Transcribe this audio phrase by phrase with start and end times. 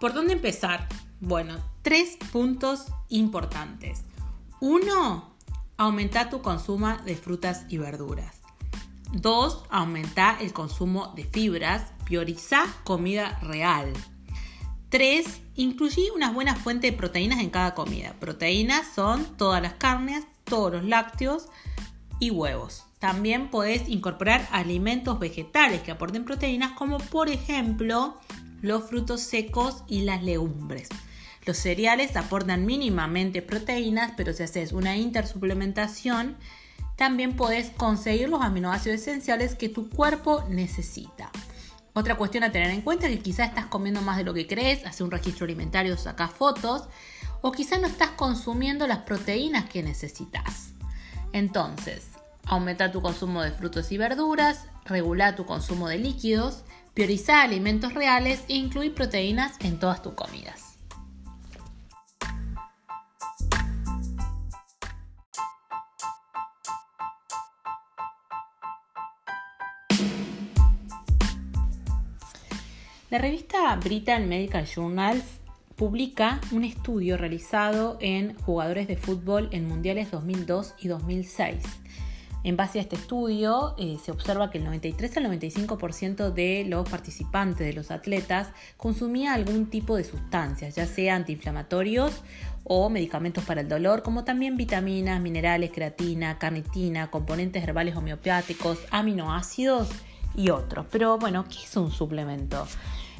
[0.00, 0.88] ¿Por dónde empezar?
[1.20, 4.02] Bueno, tres puntos importantes.
[4.60, 5.34] Uno,
[5.76, 8.36] aumenta tu consumo de frutas y verduras.
[9.12, 11.92] Dos, aumenta el consumo de fibras.
[12.04, 13.92] Prioriza comida real.
[14.90, 15.42] 3.
[15.56, 18.14] Incluye unas buenas fuentes de proteínas en cada comida.
[18.20, 21.48] Proteínas son todas las carnes, todos los lácteos
[22.20, 22.84] y huevos.
[22.98, 28.18] También puedes incorporar alimentos vegetales que aporten proteínas como por ejemplo
[28.62, 30.88] los frutos secos y las legumbres.
[31.44, 36.36] Los cereales aportan mínimamente proteínas, pero si haces una intersuplementación,
[36.96, 41.30] también puedes conseguir los aminoácidos esenciales que tu cuerpo necesita.
[41.94, 44.46] Otra cuestión a tener en cuenta es que quizás estás comiendo más de lo que
[44.46, 46.88] crees, hace un registro alimentario, saca fotos,
[47.40, 50.70] o quizás no estás consumiendo las proteínas que necesitas.
[51.32, 52.08] Entonces,
[52.44, 56.62] aumenta tu consumo de frutos y verduras, regula tu consumo de líquidos,
[56.98, 60.76] prioriza alimentos reales e incluir proteínas en todas tus comidas.
[73.10, 75.22] La revista Britain Medical Journals
[75.76, 81.62] publica un estudio realizado en jugadores de fútbol en mundiales 2002 y 2006.
[82.44, 86.88] En base a este estudio eh, se observa que el 93 al 95% de los
[86.88, 92.22] participantes, de los atletas, consumía algún tipo de sustancias, ya sea antiinflamatorios
[92.64, 99.88] o medicamentos para el dolor, como también vitaminas, minerales, creatina, carnitina, componentes herbales homeopáticos, aminoácidos
[100.36, 100.86] y otros.
[100.90, 102.66] Pero bueno, ¿qué es un suplemento?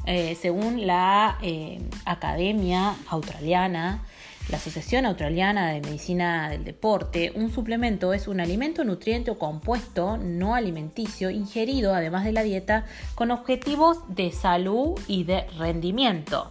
[0.06, 4.02] Eh, según la eh, Academia Australiana,
[4.48, 10.16] la Asociación Australiana de Medicina del Deporte, un suplemento es un alimento, nutriente o compuesto
[10.16, 16.50] no alimenticio ingerido además de la dieta con objetivos de salud y de rendimiento.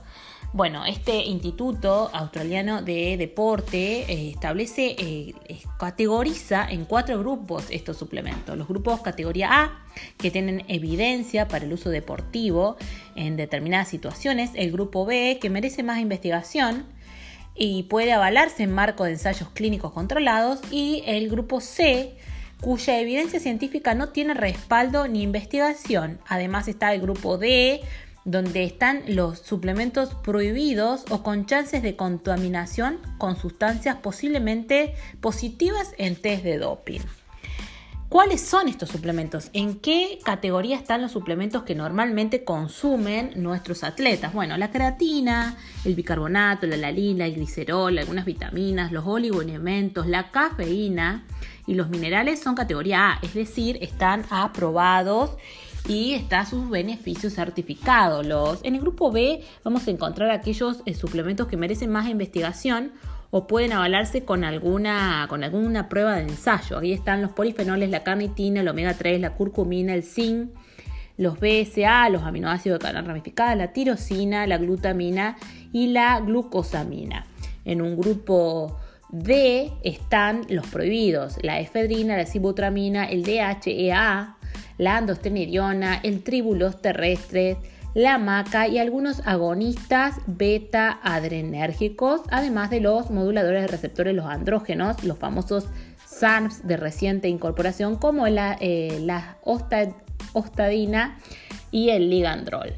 [0.53, 5.33] Bueno, este Instituto Australiano de Deporte eh, establece, eh,
[5.77, 8.57] categoriza en cuatro grupos estos suplementos.
[8.57, 9.85] Los grupos categoría A,
[10.17, 12.77] que tienen evidencia para el uso deportivo
[13.15, 14.51] en determinadas situaciones.
[14.53, 16.85] El grupo B, que merece más investigación
[17.57, 20.59] y puede avalarse en marco de ensayos clínicos controlados.
[20.71, 22.15] Y el grupo C,
[22.61, 26.19] cuya evidencia científica no tiene respaldo ni investigación.
[26.27, 27.81] Además está el grupo D,
[28.25, 36.15] donde están los suplementos prohibidos o con chances de contaminación con sustancias posiblemente positivas en
[36.15, 36.99] test de doping.
[38.09, 39.49] ¿Cuáles son estos suplementos?
[39.51, 44.31] ¿En qué categoría están los suplementos que normalmente consumen nuestros atletas?
[44.31, 51.25] Bueno, la creatina, el bicarbonato, la lalina, el glicerol, algunas vitaminas, los oligoelementos, la cafeína
[51.65, 55.31] y los minerales son categoría A, es decir, están aprobados
[55.85, 58.25] y está sus beneficios certificados.
[58.25, 62.93] Los, en el grupo B vamos a encontrar aquellos eh, suplementos que merecen más investigación
[63.29, 66.79] o pueden avalarse con alguna, con alguna prueba de ensayo.
[66.79, 70.51] Ahí están los polifenoles, la carnitina, el omega 3, la curcumina, el zinc,
[71.17, 75.37] los BSA, los aminoácidos de cadena ramificada, la tirosina, la glutamina
[75.73, 77.25] y la glucosamina.
[77.65, 78.77] En un grupo
[79.09, 84.35] D están los prohibidos, la efedrina, la sibutramina, el DHEA,
[84.77, 87.57] la andostenidiona, el tríbulos terrestres,
[87.97, 95.03] la maca y algunos agonistas beta adrenérgicos, además de los moduladores de receptores, los andrógenos,
[95.03, 95.65] los famosos
[96.05, 99.37] SARMs de reciente incorporación, como la, eh, la
[100.33, 101.17] ostadina
[101.71, 102.75] y el ligandrol.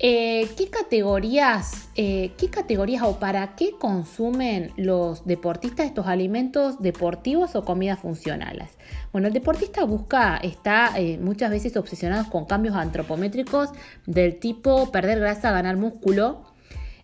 [0.00, 7.56] Eh, ¿qué, categorías, eh, ¿Qué categorías o para qué consumen los deportistas estos alimentos deportivos
[7.56, 8.70] o comidas funcionales?
[9.10, 13.70] Bueno, el deportista busca, está eh, muchas veces obsesionado con cambios antropométricos
[14.06, 16.44] del tipo perder grasa, ganar músculo.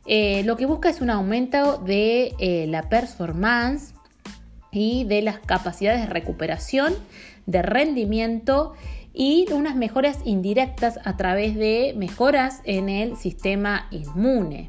[0.07, 3.95] lo que busca es un aumento de la performance
[4.71, 6.95] y de las capacidades de recuperación,
[7.47, 8.75] de rendimiento
[9.15, 14.69] y unas mejoras indirectas a través de mejoras en el sistema inmune.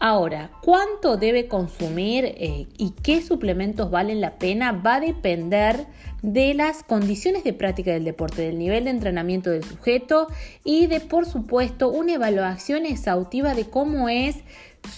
[0.00, 4.72] Ahora, ¿cuánto debe consumir eh, y qué suplementos valen la pena?
[4.72, 5.86] Va a depender
[6.20, 10.26] de las condiciones de práctica del deporte, del nivel de entrenamiento del sujeto
[10.62, 14.36] y de, por supuesto, una evaluación exhaustiva de cómo es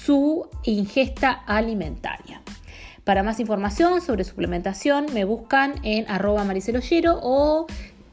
[0.04, 2.42] su ingesta alimentaria.
[3.04, 7.66] Para más información sobre suplementación me buscan en arroba mariceloyero o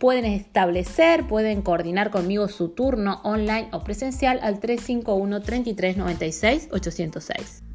[0.03, 7.72] pueden establecer, pueden coordinar conmigo su turno online o presencial al 351 33 96 806.